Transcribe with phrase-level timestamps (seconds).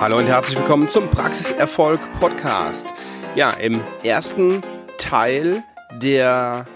[0.00, 2.86] Hallo und herzlich willkommen zum Praxiserfolg Podcast.
[3.34, 4.62] Ja, im ersten
[4.96, 5.62] Teil
[6.00, 6.66] der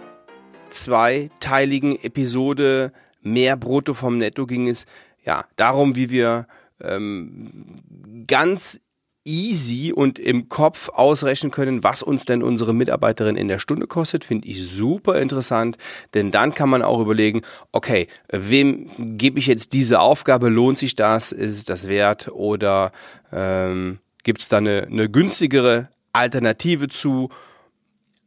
[0.68, 4.84] zweiteiligen Episode Mehr Brutto vom Netto ging es
[5.24, 6.46] ja darum, wie wir
[6.82, 8.78] ähm, ganz
[9.24, 14.24] easy und im Kopf ausrechnen können, was uns denn unsere Mitarbeiterin in der Stunde kostet,
[14.24, 15.78] finde ich super interessant,
[16.12, 20.94] denn dann kann man auch überlegen, okay, wem gebe ich jetzt diese Aufgabe, lohnt sich
[20.94, 22.28] das, ist es das wert?
[22.28, 22.92] Oder
[23.32, 27.30] ähm, gibt es da eine, eine günstigere Alternative zu?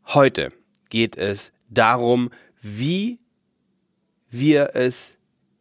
[0.08, 0.52] Heute
[0.90, 3.20] geht es darum, wie
[4.30, 5.17] wir es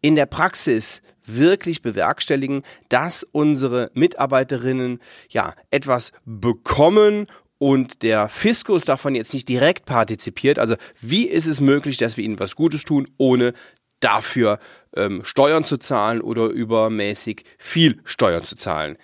[0.07, 7.27] in der Praxis wirklich bewerkstelligen, dass unsere Mitarbeiterinnen ja etwas bekommen
[7.59, 10.61] und der Fiskus davon jetzt nicht direkt partizipiert.
[10.61, 13.53] Also wie ist es möglich, dass wir ihnen was Gutes tun, ohne
[13.99, 14.61] dafür
[14.95, 18.97] ähm, Steuern zu zahlen oder übermäßig viel Steuern zu zahlen?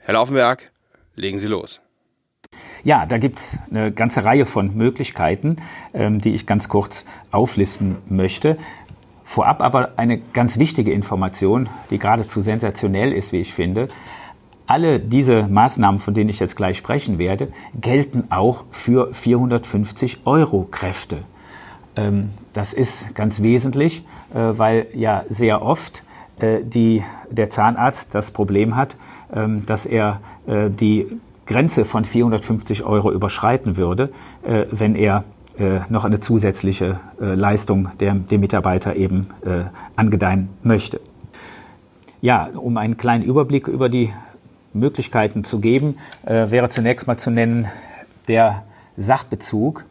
[0.00, 0.72] Herr Laufenberg,
[1.14, 1.80] legen Sie los.
[2.84, 5.56] Ja, da gibt's eine ganze Reihe von Möglichkeiten,
[5.94, 8.58] ähm, die ich ganz kurz auflisten möchte.
[9.32, 13.88] Vorab aber eine ganz wichtige Information, die geradezu sensationell ist, wie ich finde.
[14.66, 17.48] Alle diese Maßnahmen, von denen ich jetzt gleich sprechen werde,
[17.80, 21.22] gelten auch für 450 Euro Kräfte.
[21.96, 26.04] Ähm, das ist ganz wesentlich, äh, weil ja sehr oft
[26.38, 28.96] äh, die, der Zahnarzt das Problem hat,
[29.32, 31.06] ähm, dass er äh, die
[31.46, 34.10] Grenze von 450 Euro überschreiten würde,
[34.42, 35.24] wenn er
[35.62, 41.00] äh, noch eine zusätzliche äh, Leistung der, dem Mitarbeiter eben äh, angedeihen möchte.
[42.20, 44.12] Ja, um einen kleinen Überblick über die
[44.72, 47.68] Möglichkeiten zu geben, äh, wäre zunächst mal zu nennen
[48.26, 48.64] der
[48.96, 49.84] Sachbezug,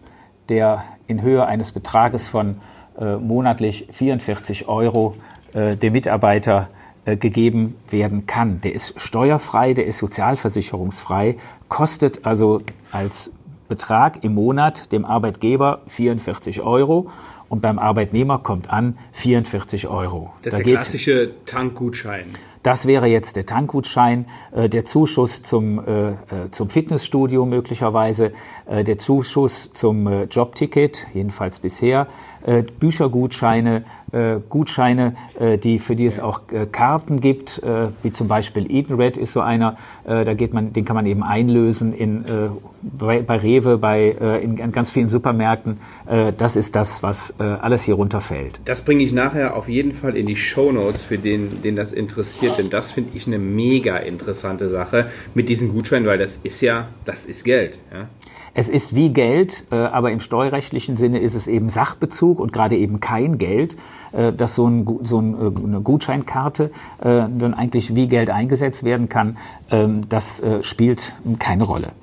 [0.50, 2.58] der in Höhe eines Betrages von
[3.00, 5.16] äh, monatlich 44 Euro
[5.54, 6.68] äh, dem Mitarbeiter
[7.04, 8.62] gegeben werden kann.
[8.62, 11.38] Der ist steuerfrei, der ist sozialversicherungsfrei,
[11.68, 12.62] kostet also
[12.92, 13.32] als
[13.72, 17.10] Betrag im Monat dem Arbeitgeber 44 Euro
[17.48, 20.34] und beim Arbeitnehmer kommt an 44 Euro.
[20.42, 22.26] Das ist da der klassische Tankgutschein.
[22.64, 26.16] Das wäre jetzt der Tankgutschein, äh, der Zuschuss zum, äh, äh,
[26.52, 28.34] zum Fitnessstudio möglicherweise,
[28.68, 32.08] äh, der Zuschuss zum äh, Jobticket, jedenfalls bisher,
[32.46, 38.12] äh, Büchergutscheine, äh, Gutscheine, äh, die, für die es auch äh, Karten gibt, äh, wie
[38.12, 41.94] zum Beispiel Edenred ist so einer, äh, da geht man, den kann man eben einlösen
[41.94, 42.50] in, äh,
[42.82, 45.80] bei, bei Rewe, bei, äh, in, in ganz vielen Supermärkten.
[46.08, 48.60] Äh, das ist das, was äh, alles hier runterfällt.
[48.66, 51.92] Das bringe ich nachher auf jeden Fall in die Show Notes für den, den das
[51.92, 56.62] interessiert, denn das finde ich eine mega interessante Sache mit diesen Gutscheinen, weil das ist
[56.62, 57.78] ja, das ist Geld.
[57.92, 58.08] Ja?
[58.54, 62.76] Es ist wie Geld, äh, aber im steuerrechtlichen Sinne ist es eben Sachbezug und gerade
[62.76, 63.78] eben kein Geld,
[64.12, 69.38] äh, dass so, ein, so äh, eine Gutscheinkarte dann eigentlich wie Geld eingesetzt werden kann.
[69.70, 71.94] Ähm, das spielt keine Rolle.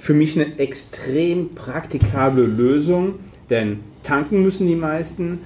[0.00, 3.14] Für mich eine extrem praktikable Lösung,
[3.50, 5.40] denn tanken müssen die meisten,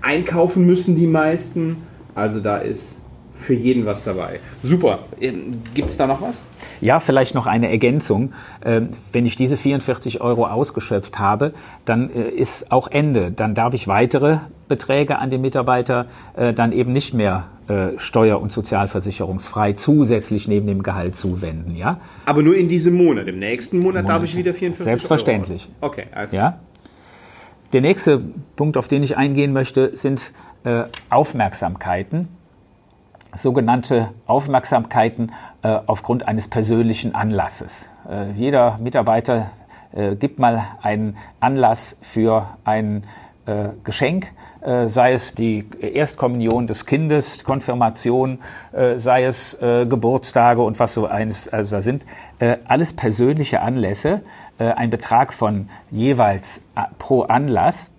[0.00, 1.78] einkaufen müssen die meisten,
[2.14, 2.97] also da ist
[3.38, 4.40] für jeden was dabei.
[4.62, 5.00] Super.
[5.20, 6.42] Ähm, Gibt es da noch was?
[6.80, 8.32] Ja, vielleicht noch eine Ergänzung.
[8.64, 11.52] Ähm, wenn ich diese 44 Euro ausgeschöpft habe,
[11.84, 13.30] dann äh, ist auch Ende.
[13.30, 14.38] Dann darf ich weitere
[14.68, 16.06] Beträge an den Mitarbeiter
[16.36, 21.74] äh, dann eben nicht mehr äh, steuer- und sozialversicherungsfrei zusätzlich neben dem Gehalt zuwenden.
[21.76, 22.00] Ja?
[22.26, 23.28] Aber nur in diesem Monat.
[23.28, 24.16] Im nächsten Monat, Monat.
[24.16, 25.68] darf ich wieder 44 Selbstverständlich.
[25.80, 25.92] Euro.
[25.92, 26.36] Okay, also.
[26.36, 26.60] Ja?
[27.72, 28.22] Der nächste
[28.56, 30.32] Punkt, auf den ich eingehen möchte, sind
[31.08, 32.28] Aufmerksamkeiten
[33.38, 35.32] sogenannte Aufmerksamkeiten
[35.62, 37.88] äh, aufgrund eines persönlichen Anlasses.
[38.08, 39.50] Äh, jeder Mitarbeiter
[39.92, 43.04] äh, gibt mal einen Anlass für ein
[43.46, 48.40] äh, Geschenk, äh, sei es die Erstkommunion des Kindes, Konfirmation,
[48.72, 52.04] äh, sei es Geburtstage und was so eines also da sind.
[52.66, 54.22] alles persönliche Anlässe,
[54.58, 56.64] ein Betrag von jeweils
[56.98, 57.92] pro Anlass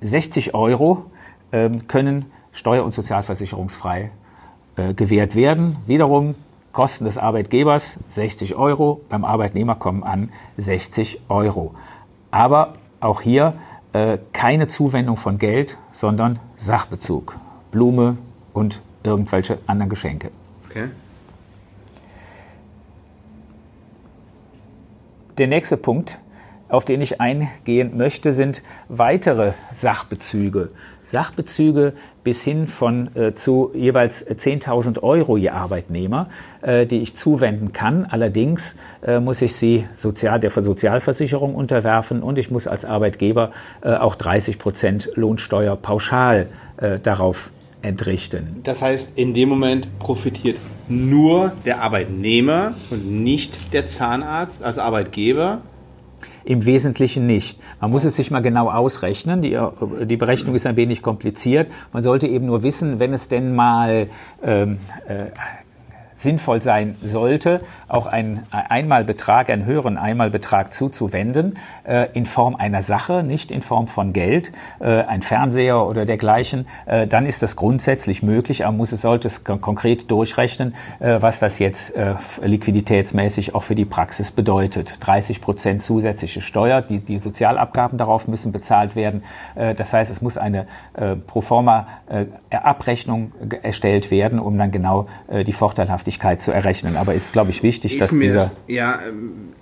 [0.00, 1.10] 60 Euro
[1.52, 2.26] ähm, können
[2.56, 4.10] steuer- und sozialversicherungsfrei
[4.76, 5.76] äh, gewährt werden.
[5.86, 6.34] Wiederum
[6.72, 11.74] Kosten des Arbeitgebers 60 Euro, beim Arbeitnehmer kommen an 60 Euro.
[12.30, 13.54] Aber auch hier
[13.92, 17.36] äh, keine Zuwendung von Geld, sondern Sachbezug.
[17.70, 18.18] Blume
[18.52, 20.30] und irgendwelche anderen Geschenke.
[20.68, 20.88] Okay.
[25.38, 26.18] Der nächste Punkt
[26.68, 30.68] auf den ich eingehen möchte, sind weitere Sachbezüge.
[31.02, 31.92] Sachbezüge
[32.24, 36.28] bis hin von äh, zu jeweils 10.000 Euro je Arbeitnehmer,
[36.62, 38.04] äh, die ich zuwenden kann.
[38.04, 38.76] Allerdings
[39.06, 43.52] äh, muss ich sie sozial, der Sozialversicherung unterwerfen und ich muss als Arbeitgeber
[43.82, 46.48] äh, auch 30 Prozent Lohnsteuer pauschal
[46.78, 47.52] äh, darauf
[47.82, 48.60] entrichten.
[48.64, 50.56] Das heißt, in dem Moment profitiert
[50.88, 55.60] nur der Arbeitnehmer und nicht der Zahnarzt als Arbeitgeber.
[56.46, 57.58] Im Wesentlichen nicht.
[57.80, 59.42] Man muss es sich mal genau ausrechnen.
[59.42, 59.58] Die,
[60.04, 61.70] die Berechnung ist ein wenig kompliziert.
[61.92, 64.06] Man sollte eben nur wissen, wenn es denn mal
[64.44, 64.78] ähm,
[65.08, 65.26] äh,
[66.16, 73.22] sinnvoll sein sollte, auch einen Einmalbetrag, einen höheren Einmalbetrag zuzuwenden, äh, in Form einer Sache,
[73.22, 78.22] nicht in Form von Geld, äh, ein Fernseher oder dergleichen, äh, dann ist das grundsätzlich
[78.22, 83.62] möglich, aber muss es sollte es konkret durchrechnen, äh, was das jetzt äh, liquiditätsmäßig auch
[83.62, 84.96] für die Praxis bedeutet.
[85.00, 89.22] 30 Prozent zusätzliche Steuer, die, die Sozialabgaben darauf müssen bezahlt werden.
[89.54, 90.66] Äh, das heißt, es muss eine
[91.26, 91.86] Proforma
[92.50, 96.96] Abrechnung erstellt werden, um dann genau die Vorteilhaftigkeit Sinnhaftigkeit zu errechnen.
[96.96, 98.52] Aber ist, glaube ich, wichtig, ist dass dieser.
[98.66, 99.52] Ja, ähm,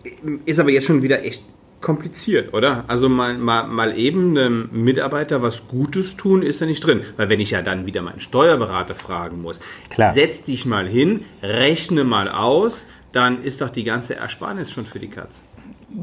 [0.44, 1.44] ist aber jetzt schon wieder echt
[1.80, 2.84] kompliziert, oder?
[2.86, 7.02] Also mal, mal, mal eben einem Mitarbeiter was Gutes tun, ist ja nicht drin.
[7.16, 9.60] Weil wenn ich ja dann wieder meinen Steuerberater fragen muss,
[9.90, 10.14] Klar.
[10.14, 14.98] setz dich mal hin, rechne mal aus, dann ist doch die ganze Ersparnis schon für
[14.98, 15.42] die Katz.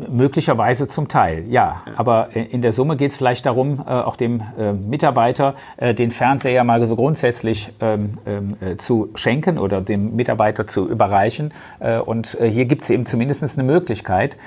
[0.10, 1.84] Möglicherweise zum Teil, ja.
[1.98, 6.12] Aber in der Summe geht es vielleicht darum, äh, auch dem äh, Mitarbeiter äh, den
[6.12, 11.54] Fernseher mal so grundsätzlich ähm, ähm, äh, zu schenken oder dem Mitarbeiter zu überreichen.
[11.80, 14.38] Äh, und äh, hier gibt es eben zumindest eine Möglichkeit,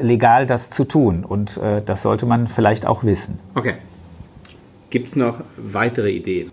[0.00, 1.24] legal das zu tun.
[1.24, 3.38] Und das sollte man vielleicht auch wissen.
[3.54, 3.74] Okay.
[4.90, 6.50] Gibt es noch weitere Ideen?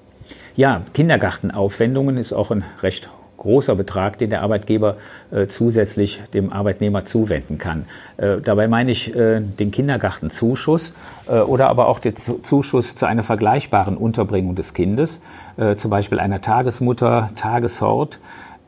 [0.56, 4.98] Ja, Kindergartenaufwendungen ist auch ein recht großer Betrag, den der Arbeitgeber
[5.32, 7.86] äh, zusätzlich dem Arbeitnehmer zuwenden kann.
[8.18, 10.96] Äh, dabei meine ich äh, den Kindergartenzuschuss
[11.28, 15.22] äh, oder aber auch den Zuschuss zu einer vergleichbaren Unterbringung des Kindes,
[15.58, 18.20] äh, zum Beispiel einer Tagesmutter, Tageshort,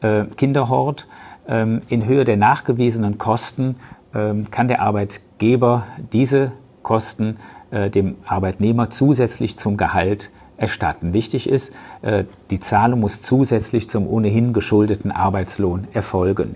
[0.01, 1.07] äh, Kinderhort.
[1.47, 3.75] Ähm, in Höhe der nachgewiesenen Kosten
[4.13, 6.51] ähm, kann der Arbeitgeber diese
[6.83, 7.37] Kosten
[7.71, 11.13] dem Arbeitnehmer zusätzlich zum Gehalt erstatten.
[11.13, 16.55] Wichtig ist, äh, die Zahlung muss zusätzlich zum ohnehin geschuldeten Arbeitslohn erfolgen.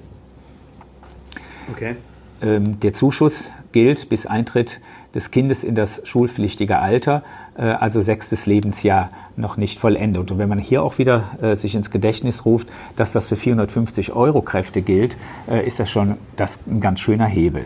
[1.71, 1.95] Okay.
[2.41, 4.81] Ähm, der Zuschuss gilt bis Eintritt
[5.15, 7.23] des Kindes in das schulpflichtige Alter,
[7.55, 10.31] äh, also sechstes Lebensjahr noch nicht vollendet.
[10.31, 14.13] Und wenn man hier auch wieder äh, sich ins Gedächtnis ruft, dass das für 450
[14.13, 15.17] Euro Kräfte gilt,
[15.65, 17.65] ist das schon das ein ganz schöner Hebel.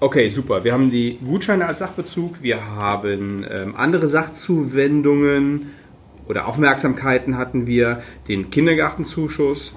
[0.00, 0.62] Okay, super.
[0.62, 5.72] Wir haben die Gutscheine als Sachbezug, wir haben ähm, andere Sachzuwendungen
[6.28, 9.74] oder Aufmerksamkeiten hatten wir, den Kindergartenzuschuss.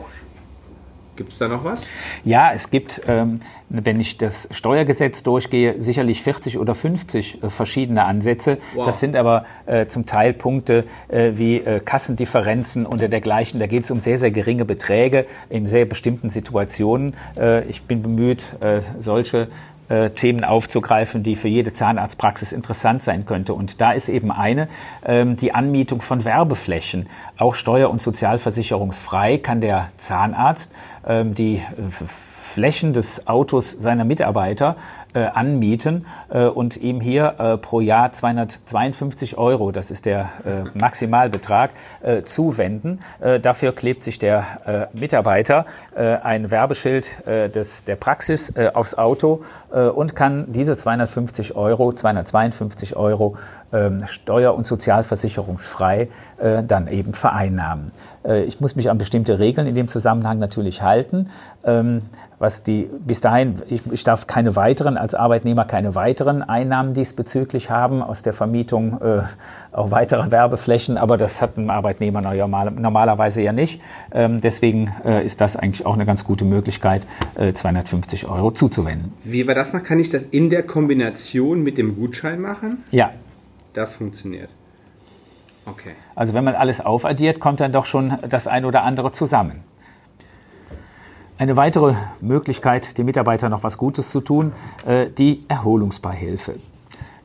[1.16, 1.88] Gibt es da noch was?
[2.24, 8.06] Ja, es gibt, ähm, wenn ich das Steuergesetz durchgehe, sicherlich 40 oder 50 äh, verschiedene
[8.06, 8.60] Ansätze.
[8.76, 8.86] Wow.
[8.86, 13.60] Das sind aber äh, zum Teil Punkte äh, wie äh, Kassendifferenzen und dergleichen.
[13.60, 17.16] Da geht es um sehr, sehr geringe Beträge in sehr bestimmten Situationen.
[17.38, 19.50] Äh, ich bin bemüht, äh, solche
[19.92, 23.54] äh, Themen aufzugreifen, die für jede Zahnarztpraxis interessant sein könnte.
[23.54, 24.70] Und da ist eben eine,
[25.06, 27.10] ähm, die Anmietung von Werbeflächen.
[27.38, 30.72] Auch steuer- und sozialversicherungsfrei kann der Zahnarzt
[31.06, 31.62] ähm, die äh,
[32.42, 34.78] Flächen des Autos seiner Mitarbeiter
[35.14, 40.78] äh, anmieten äh, und ihm hier äh, pro Jahr 252 Euro, das ist der äh,
[40.80, 41.72] Maximalbetrag,
[42.02, 43.00] äh, zuwenden.
[43.20, 45.66] Äh, dafür klebt sich der Mitarbeiter
[45.96, 53.38] ein Werbeschild des, der Praxis aufs Auto und kann diese 250 Euro, 252 Euro
[54.08, 56.10] steuer- und sozialversicherungsfrei
[56.68, 57.92] dann eben vereinnahmen.
[58.46, 61.30] ich muss mich an bestimmte Regeln in dem Zusammenhang natürlich halten.
[61.64, 62.02] Ähm,
[62.42, 67.70] was die bis dahin, ich, ich darf keine weiteren, als Arbeitnehmer keine weiteren Einnahmen diesbezüglich
[67.70, 69.22] haben aus der Vermietung äh,
[69.72, 73.80] auch weiterer Werbeflächen, aber das hat ein Arbeitnehmer normal, normalerweise ja nicht.
[74.12, 77.04] Ähm, deswegen äh, ist das eigentlich auch eine ganz gute Möglichkeit,
[77.36, 79.14] äh, 250 Euro zuzuwenden.
[79.24, 79.84] Wie war das noch?
[79.84, 82.84] Kann ich das in der Kombination mit dem Gutschein machen?
[82.90, 83.12] Ja.
[83.74, 84.50] Das funktioniert.
[85.66, 85.94] Okay.
[86.16, 89.64] Also wenn man alles aufaddiert, kommt dann doch schon das ein oder andere zusammen.
[91.38, 94.54] Eine weitere Möglichkeit, den Mitarbeitern noch was Gutes zu tun,
[94.86, 96.60] äh, die Erholungsbeihilfe.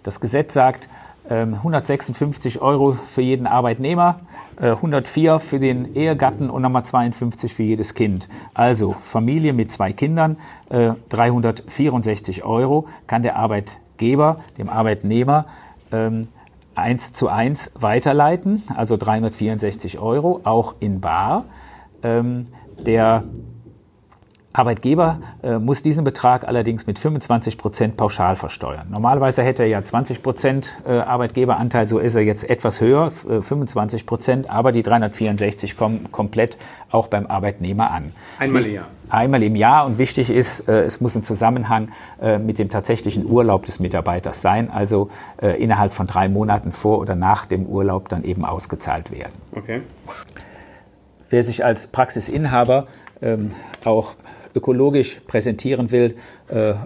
[0.03, 0.89] Das Gesetz sagt,
[1.29, 4.19] 156 ähm, Euro für jeden Arbeitnehmer,
[4.61, 8.29] 104 äh, für den Ehegatten und nochmal 52 für jedes Kind.
[8.55, 10.37] Also Familie mit zwei Kindern,
[10.69, 15.47] 364 äh, Euro kann der Arbeitgeber dem Arbeitnehmer
[15.93, 16.29] ähm,
[16.77, 21.47] eins zu eins weiterleiten, also 364 Euro, auch in Bar.
[22.03, 23.25] Ähm, der
[24.57, 28.87] Arbeitgeber äh, muss diesen Betrag allerdings mit 25 Prozent pauschal versteuern.
[28.91, 33.43] Normalerweise hätte er ja 20 Prozent äh, Arbeitgeberanteil, so ist er jetzt etwas höher, äh,
[33.43, 36.57] 25 Prozent, aber die 364 kommen komplett
[36.91, 38.13] auch beim Arbeitnehmer an.
[38.39, 38.87] Einmal im Jahr.
[39.09, 43.27] Einmal im Jahr und wichtig ist, äh, es muss ein Zusammenhang äh, mit dem tatsächlichen
[43.27, 45.11] Urlaub des Mitarbeiters sein, also
[45.41, 49.33] äh, innerhalb von drei Monaten vor oder nach dem Urlaub dann eben ausgezahlt werden.
[49.53, 49.83] Okay.
[51.31, 52.87] Wer sich als Praxisinhaber
[53.21, 53.53] ähm,
[53.85, 54.15] auch
[54.55, 56.17] ökologisch präsentieren will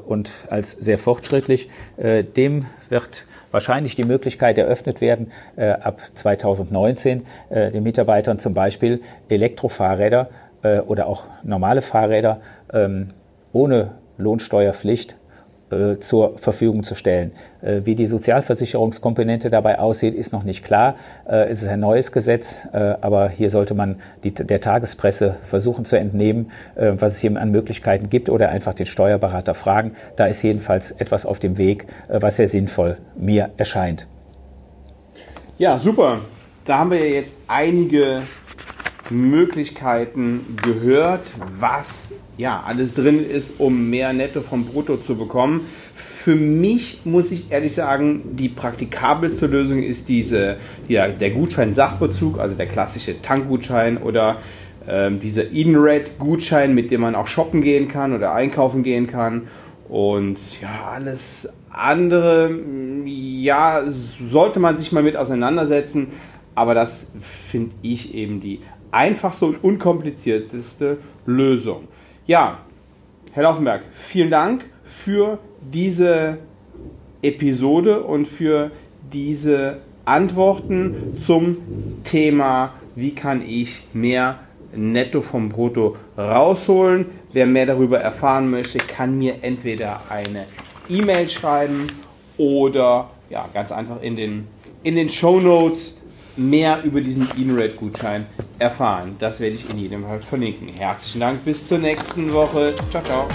[0.06, 7.84] und als sehr fortschrittlich, dem wird wahrscheinlich die Möglichkeit eröffnet werden, ab 2019 äh, den
[7.84, 10.30] Mitarbeitern zum Beispiel Elektrofahrräder
[10.62, 12.40] äh, oder auch normale Fahrräder
[12.72, 13.10] ähm,
[13.52, 15.16] ohne Lohnsteuerpflicht
[15.70, 17.32] äh, zur Verfügung zu stellen.
[17.62, 20.96] Äh, wie die Sozialversicherungskomponente dabei aussieht, ist noch nicht klar.
[21.28, 25.84] Äh, es ist ein neues Gesetz, äh, aber hier sollte man die, der Tagespresse versuchen
[25.84, 29.92] zu entnehmen, äh, was es hier an Möglichkeiten gibt oder einfach den Steuerberater fragen.
[30.16, 34.08] Da ist jedenfalls etwas auf dem Weg, was sehr sinnvoll mir erscheint.
[35.58, 36.20] Ja, super.
[36.64, 38.22] Da haben wir jetzt einige
[39.10, 41.22] Möglichkeiten gehört,
[41.58, 45.62] was ja alles drin ist, um mehr Netto vom Brutto zu bekommen.
[45.94, 50.56] Für mich muss ich ehrlich sagen, die praktikabelste Lösung ist diese,
[50.88, 54.38] ja, der Gutschein-Sachbezug, also der klassische Tankgutschein oder
[54.88, 59.48] ähm, dieser Edenred-Gutschein, mit dem man auch shoppen gehen kann oder einkaufen gehen kann.
[59.88, 62.54] Und ja, alles andere,
[63.04, 63.82] ja,
[64.30, 66.08] sollte man sich mal mit auseinandersetzen.
[66.54, 67.10] Aber das
[67.50, 68.60] finde ich eben die
[68.90, 71.88] einfachste und unkomplizierteste Lösung.
[72.26, 72.58] Ja,
[73.32, 76.38] Herr Laufenberg, vielen Dank für diese
[77.22, 78.70] Episode und für
[79.12, 81.58] diese Antworten zum
[82.04, 84.40] Thema, wie kann ich mehr
[84.74, 87.06] Netto vom Brutto rausholen.
[87.32, 90.46] Wer mehr darüber erfahren möchte, kann mir entweder eine
[90.88, 91.86] E-Mail schreiben
[92.36, 94.48] oder ja, ganz einfach in den,
[94.82, 95.99] in den Show Notes
[96.40, 98.26] mehr über diesen InRed-Gutschein
[98.58, 99.16] erfahren.
[99.18, 100.68] Das werde ich in jedem Fall verlinken.
[100.68, 102.74] Herzlichen Dank, bis zur nächsten Woche.
[102.90, 103.28] Ciao, ciao.